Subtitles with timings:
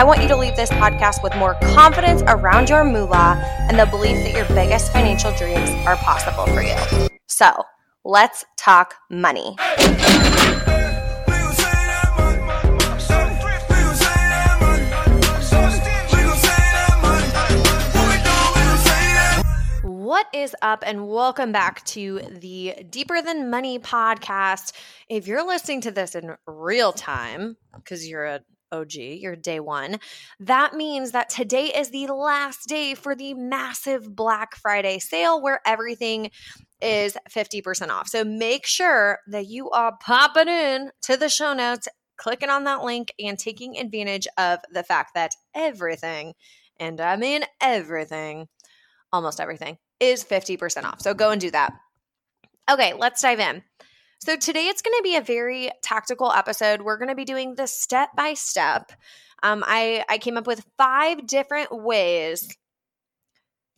[0.00, 3.36] I want you to leave this podcast with more confidence around your moolah
[3.68, 6.74] and the belief that your biggest financial dreams are possible for you.
[7.26, 7.64] So,
[8.02, 9.56] let's talk money.
[19.82, 24.72] What is up, and welcome back to the Deeper Than Money podcast.
[25.10, 28.40] If you're listening to this in real time, because you're a
[28.72, 29.98] OG, you're day one,
[30.38, 35.60] that means that today is the last day for the massive Black Friday sale where
[35.66, 36.30] everything
[36.80, 38.08] is 50% off.
[38.08, 42.82] So make sure that you are popping in to the show notes, clicking on that
[42.82, 46.34] link, and taking advantage of the fact that everything,
[46.78, 48.48] and I mean everything,
[49.12, 51.00] almost everything, is 50% off.
[51.00, 51.72] So go and do that.
[52.70, 53.62] Okay, let's dive in.
[54.22, 56.82] So today it's going to be a very tactical episode.
[56.82, 58.92] We're going to be doing the step by step.
[59.42, 62.46] Um, I I came up with five different ways,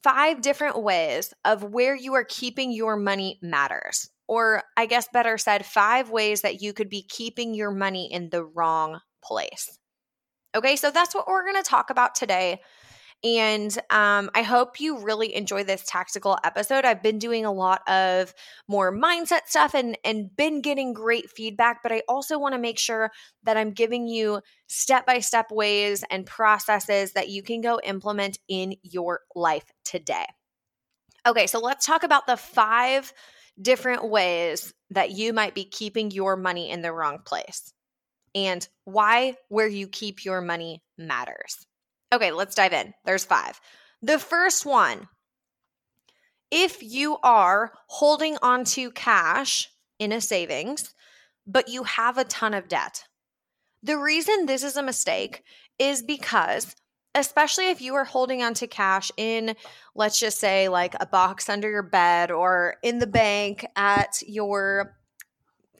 [0.02, 5.38] five different ways of where you are keeping your money matters, or I guess better
[5.38, 9.78] said, five ways that you could be keeping your money in the wrong place.
[10.56, 12.60] Okay, so that's what we're going to talk about today.
[13.24, 16.84] And um, I hope you really enjoy this tactical episode.
[16.84, 18.34] I've been doing a lot of
[18.66, 22.80] more mindset stuff and and been getting great feedback, but I also want to make
[22.80, 23.12] sure
[23.44, 29.20] that I'm giving you step-by-step ways and processes that you can go implement in your
[29.36, 30.26] life today.
[31.24, 33.12] Okay, so let's talk about the five
[33.60, 37.72] different ways that you might be keeping your money in the wrong place
[38.34, 41.66] and why where you keep your money matters.
[42.12, 42.92] Okay, let's dive in.
[43.04, 43.60] There's five.
[44.02, 45.08] The first one
[46.50, 50.92] if you are holding onto cash in a savings,
[51.46, 53.04] but you have a ton of debt,
[53.82, 55.42] the reason this is a mistake
[55.78, 56.76] is because
[57.14, 59.54] especially if you are holding onto cash in
[59.94, 64.96] let's just say like a box under your bed or in the bank at your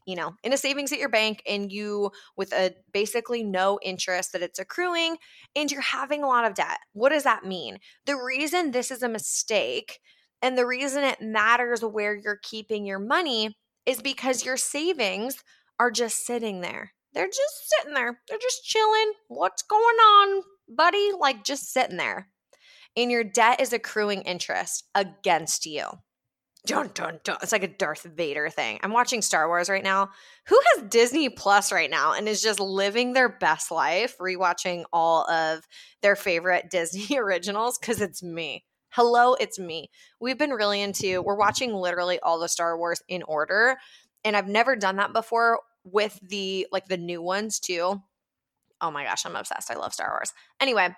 [0.06, 4.32] you know, in a savings at your bank and you with a basically no interest
[4.32, 5.16] that it's accruing
[5.54, 6.78] and you're having a lot of debt.
[6.92, 7.78] What does that mean?
[8.06, 10.00] The reason this is a mistake
[10.42, 15.42] and the reason it matters where you're keeping your money is because your savings
[15.78, 16.92] are just sitting there.
[17.14, 18.20] They're just sitting there.
[18.28, 19.12] They're just chilling.
[19.28, 21.10] What's going on, buddy?
[21.18, 22.28] Like just sitting there.
[22.96, 25.84] And your debt is accruing interest against you.
[26.64, 27.38] Dun, dun, dun.
[27.42, 28.78] It's like a Darth Vader thing.
[28.84, 30.10] I'm watching Star Wars right now.
[30.46, 35.28] Who has Disney Plus right now and is just living their best life, rewatching all
[35.28, 35.66] of
[36.02, 37.78] their favorite Disney originals?
[37.78, 38.64] Because it's me.
[38.90, 39.90] Hello, it's me.
[40.20, 43.76] We've been really into, we're watching literally all the Star Wars in order.
[44.22, 48.00] And I've never done that before with the, like the new ones too.
[48.80, 49.70] Oh my gosh, I'm obsessed.
[49.70, 50.32] I love Star Wars.
[50.60, 50.94] Anyway,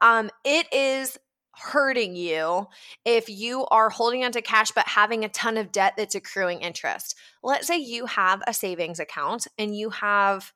[0.00, 1.18] um, it is
[1.52, 2.66] hurting you
[3.04, 7.16] if you are holding onto cash but having a ton of debt that's accruing interest.
[7.42, 10.52] Let's say you have a savings account and you have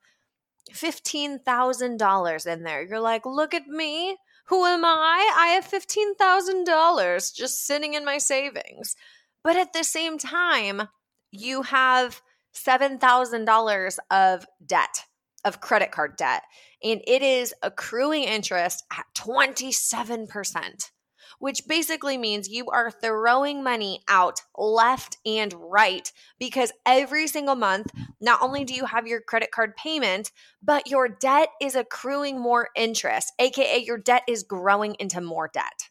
[0.73, 2.83] $15,000 in there.
[2.83, 4.17] You're like, look at me.
[4.47, 5.33] Who am I?
[5.37, 8.95] I have $15,000 just sitting in my savings.
[9.43, 10.87] But at the same time,
[11.31, 12.21] you have
[12.55, 15.03] $7,000 of debt,
[15.45, 16.41] of credit card debt
[16.83, 20.91] and it is accruing interest at 27%,
[21.39, 27.91] which basically means you are throwing money out left and right because every single month,
[28.19, 32.69] not only do you have your credit card payment, but your debt is accruing more
[32.75, 35.89] interest, aka your debt is growing into more debt.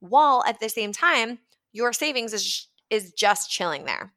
[0.00, 1.38] While at the same time,
[1.72, 4.12] your savings is, is just chilling there.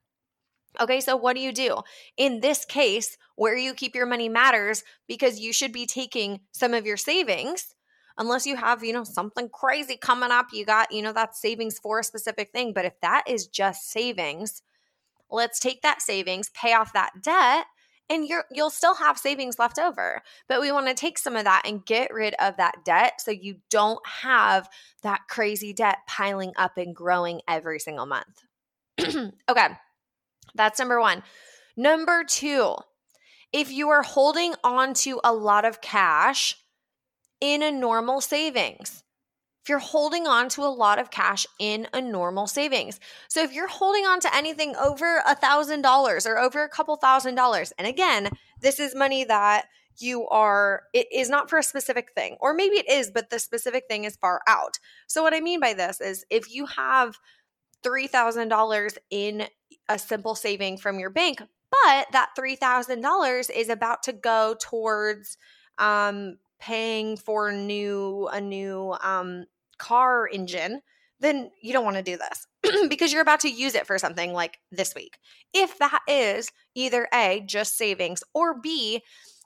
[0.79, 1.77] Okay, so what do you do?
[2.17, 6.73] In this case, where you keep your money matters because you should be taking some
[6.73, 7.73] of your savings
[8.17, 10.47] unless you have, you know, something crazy coming up.
[10.51, 12.73] You got, you know, that savings for a specific thing.
[12.73, 14.61] But if that is just savings,
[15.31, 17.65] let's take that savings, pay off that debt,
[18.09, 20.21] and you're you'll still have savings left over.
[20.47, 23.31] But we want to take some of that and get rid of that debt so
[23.31, 24.67] you don't have
[25.03, 28.43] that crazy debt piling up and growing every single month.
[29.49, 29.67] okay.
[30.55, 31.23] That's number one.
[31.77, 32.75] Number two,
[33.51, 36.57] if you are holding on to a lot of cash
[37.41, 39.03] in a normal savings,
[39.63, 42.99] if you're holding on to a lot of cash in a normal savings.
[43.27, 46.95] So if you're holding on to anything over a thousand dollars or over a couple
[46.95, 48.29] thousand dollars, and again,
[48.61, 49.65] this is money that
[50.01, 53.39] you are it is not for a specific thing or maybe it is but the
[53.39, 57.17] specific thing is far out so what i mean by this is if you have
[57.83, 59.47] $3000 in
[59.87, 61.41] a simple saving from your bank
[61.71, 65.37] but that $3000 is about to go towards
[65.77, 69.45] um, paying for new a new um,
[69.77, 70.81] car engine
[71.19, 72.47] then you don't want to do this
[72.89, 75.17] because you're about to use it for something like this week.
[75.53, 79.01] If that is either A, just savings, or B,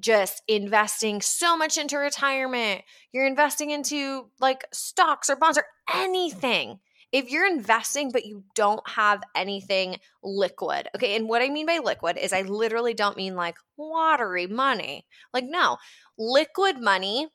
[0.00, 2.82] just investing so much into retirement,
[3.12, 5.64] you're investing into like stocks or bonds or
[5.94, 6.80] anything,
[7.12, 11.78] if you're investing but you don't have anything liquid, okay, and what I mean by
[11.78, 15.06] liquid is I literally don't mean like watery money.
[15.34, 15.76] Like, no,
[16.18, 17.28] liquid money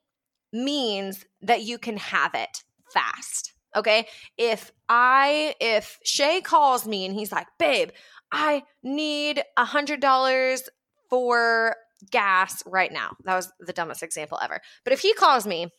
[0.54, 2.64] means that you can have it
[2.94, 3.54] fast.
[3.76, 4.08] Okay.
[4.38, 7.90] If I, if Shay calls me and he's like, babe,
[8.32, 10.70] I need a hundred dollars
[11.10, 11.76] for
[12.12, 13.16] gas right now.
[13.24, 14.62] That was the dumbest example ever.
[14.84, 15.70] But if he calls me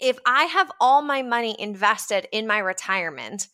[0.00, 3.48] if I have all my money invested in my retirement,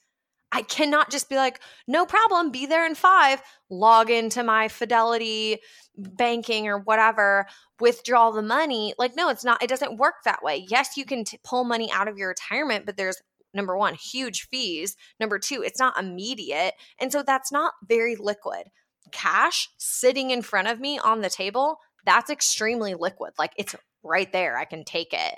[0.53, 5.59] I cannot just be like, no problem, be there in five, log into my Fidelity
[5.97, 7.47] banking or whatever,
[7.81, 8.95] withdraw the money.
[8.99, 10.67] Like, no, it's not, it doesn't work that way.
[10.69, 13.21] Yes, you can t- pull money out of your retirement, but there's
[13.55, 14.97] number one, huge fees.
[15.19, 16.75] Number two, it's not immediate.
[17.01, 18.69] And so that's not very liquid.
[19.13, 23.33] Cash sitting in front of me on the table, that's extremely liquid.
[23.39, 24.57] Like, it's right there.
[24.57, 25.35] I can take it.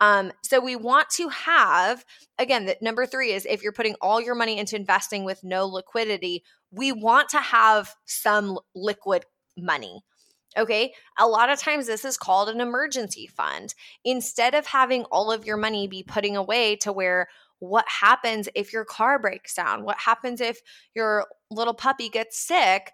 [0.00, 2.04] Um, so we want to have,
[2.38, 5.66] again, that number three is if you're putting all your money into investing with no
[5.66, 9.24] liquidity, we want to have some liquid
[9.58, 10.02] money.
[10.56, 10.94] Okay.
[11.18, 13.74] A lot of times this is called an emergency fund.
[14.04, 17.28] Instead of having all of your money be putting away to where
[17.60, 19.84] what happens if your car breaks down?
[19.84, 20.60] What happens if
[20.94, 22.90] your little puppy gets sick?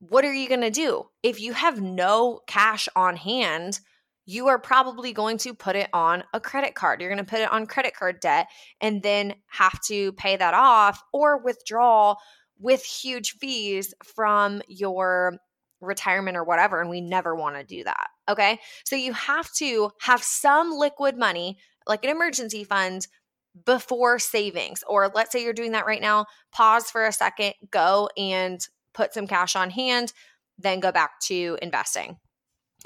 [0.00, 1.04] What are you going to do?
[1.22, 3.80] If you have no cash on hand,
[4.26, 7.00] you are probably going to put it on a credit card.
[7.00, 8.48] You're going to put it on credit card debt
[8.80, 12.14] and then have to pay that off or withdraw
[12.58, 15.38] with huge fees from your
[15.80, 16.80] retirement or whatever.
[16.80, 18.08] And we never want to do that.
[18.28, 18.58] Okay.
[18.84, 23.06] So you have to have some liquid money, like an emergency fund,
[23.66, 24.84] before savings.
[24.86, 28.60] Or let's say you're doing that right now, pause for a second, go and
[28.94, 30.12] put some cash on hand,
[30.58, 32.16] then go back to investing.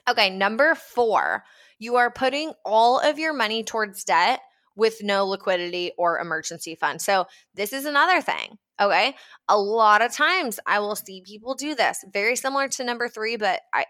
[0.09, 1.45] Okay, number four,
[1.79, 4.41] you are putting all of your money towards debt
[4.77, 7.01] with no liquidity or emergency fund.
[7.01, 8.59] So, this is another thing.
[8.81, 9.15] Okay.
[9.49, 13.37] A lot of times I will see people do this, very similar to number three,
[13.37, 13.87] but I,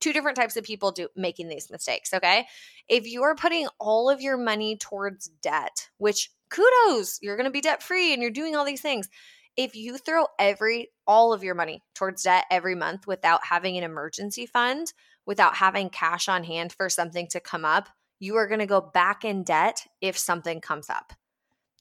[0.00, 2.14] two different types of people do making these mistakes.
[2.14, 2.46] Okay.
[2.88, 7.50] If you are putting all of your money towards debt, which kudos, you're going to
[7.50, 9.08] be debt free and you're doing all these things.
[9.58, 13.82] If you throw every all of your money towards debt every month without having an
[13.82, 14.92] emergency fund,
[15.26, 17.88] without having cash on hand for something to come up,
[18.20, 21.12] you are going to go back in debt if something comes up.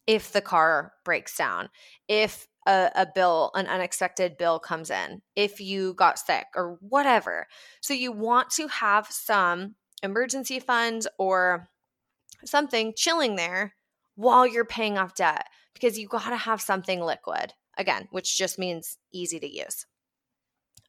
[0.07, 1.69] If the car breaks down,
[2.07, 7.45] if a, a, bill, an unexpected bill comes in, if you got sick or whatever.
[7.81, 11.67] So you want to have some emergency funds or
[12.43, 13.75] something chilling there
[14.15, 17.53] while you're paying off debt because you got to have something liquid.
[17.77, 19.85] Again, which just means easy to use.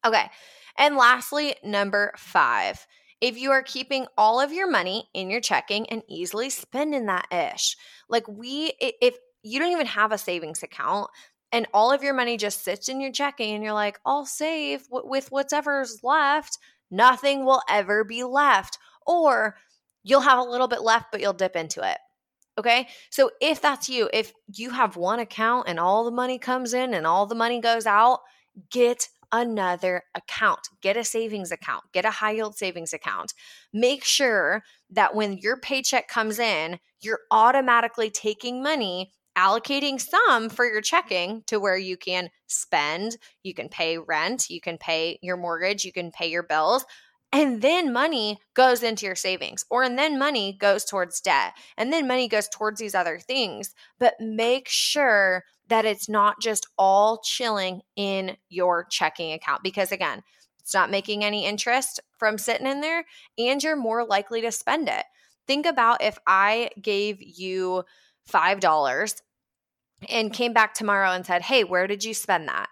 [0.04, 0.30] Okay.
[0.76, 2.86] And lastly, number five,
[3.20, 7.26] if you are keeping all of your money in your checking and easily spending that
[7.32, 7.76] ish,
[8.08, 11.10] like we, if you don't even have a savings account
[11.50, 14.86] and all of your money just sits in your checking and you're like, I'll save
[14.90, 16.58] with whatever's left,
[16.90, 18.78] nothing will ever be left.
[19.06, 19.56] Or
[20.04, 21.98] you'll have a little bit left, but you'll dip into it.
[22.58, 22.88] Okay.
[23.10, 26.92] So if that's you, if you have one account and all the money comes in
[26.92, 28.20] and all the money goes out,
[28.70, 30.60] get another account.
[30.80, 33.32] Get a savings account, get a high yield savings account.
[33.72, 40.64] Make sure that when your paycheck comes in, you're automatically taking money, allocating some for
[40.66, 45.36] your checking to where you can spend, you can pay rent, you can pay your
[45.36, 46.84] mortgage, you can pay your bills,
[47.32, 51.92] and then money goes into your savings, or and then money goes towards debt, and
[51.92, 53.74] then money goes towards these other things.
[53.98, 60.22] But make sure that it's not just all chilling in your checking account because, again,
[60.60, 63.04] it's not making any interest from sitting in there,
[63.36, 65.04] and you're more likely to spend it.
[65.46, 67.84] Think about if I gave you
[68.30, 69.22] $5
[70.08, 72.68] and came back tomorrow and said, Hey, where did you spend that?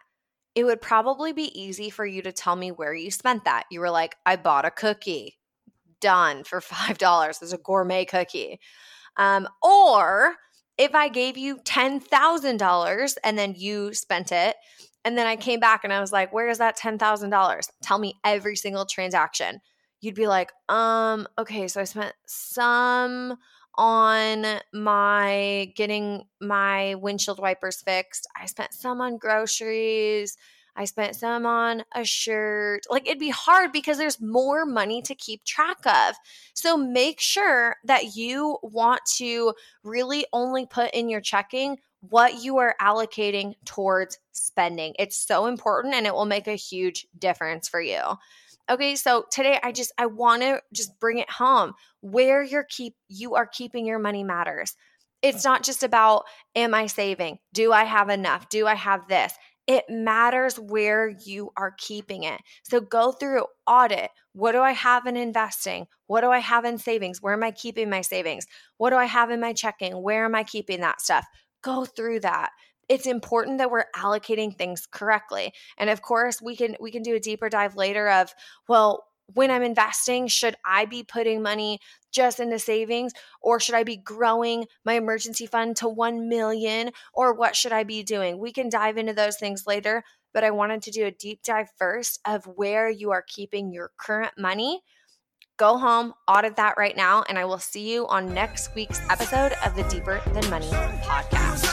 [0.57, 3.65] It would probably be easy for you to tell me where you spent that.
[3.71, 5.39] You were like, I bought a cookie,
[6.01, 7.39] done for $5.
[7.39, 8.59] There's a gourmet cookie.
[9.19, 10.35] Um, or
[10.79, 14.57] if I gave you $10,000 and then you spent it,
[15.05, 17.69] and then I came back and I was like, where is that $10,000?
[17.83, 19.61] Tell me every single transaction.
[20.01, 23.37] You'd be like, um, okay, so I spent some
[23.77, 28.27] on my getting my windshield wipers fixed.
[28.41, 30.37] I spent some on groceries.
[30.77, 32.83] I spent some on a shirt.
[32.91, 36.17] Like it'd be hard because there's more money to keep track of.
[36.55, 42.59] So make sure that you want to really only put in your checking what you
[42.59, 44.95] are allocating towards spending.
[44.99, 48.01] It's so important and it will make a huge difference for you.
[48.69, 51.75] Okay, so today I just I want to just bring it home.
[52.11, 54.75] Where you're keep you are keeping your money matters.
[55.23, 57.39] It's not just about am I saving?
[57.53, 58.49] Do I have enough?
[58.49, 59.33] Do I have this?
[59.67, 62.41] It matters where you are keeping it.
[62.63, 64.11] So go through, audit.
[64.33, 65.87] What do I have in investing?
[66.07, 67.21] What do I have in savings?
[67.21, 68.47] Where am I keeping my savings?
[68.77, 70.01] What do I have in my checking?
[70.01, 71.27] Where am I keeping that stuff?
[71.63, 72.51] Go through that
[72.89, 75.53] it's important that we're allocating things correctly.
[75.77, 78.35] And of course, we can we can do a deeper dive later of,
[78.69, 79.05] well,
[79.35, 81.81] when I'm investing, should I be putting money
[82.13, 87.35] just into savings or should I be growing my emergency fund to 1 million or
[87.35, 88.39] what should I be doing?
[88.39, 91.69] We can dive into those things later, but I wanted to do a deep dive
[91.77, 94.83] first of where you are keeping your current money.
[95.59, 99.55] Go home, audit that right now, and I will see you on next week's episode
[99.65, 101.66] of the Deeper Than Money podcast.